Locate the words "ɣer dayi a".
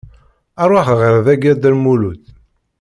0.99-1.53